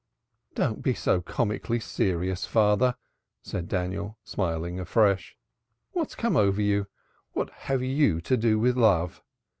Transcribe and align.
"Don't 0.55 0.81
be 0.81 0.95
so 0.95 1.21
comically 1.21 1.79
serious, 1.79 2.47
father," 2.47 2.95
said 3.43 3.67
Daniel, 3.67 4.17
smiling 4.23 4.79
afresh. 4.79 5.37
"What's 5.91 6.15
come 6.15 6.35
over 6.35 6.59
you? 6.59 6.87
What 7.33 7.51
have 7.51 7.83
you 7.83 8.19
to 8.21 8.35
do 8.35 8.57
with 8.57 8.75
love? 8.75 9.21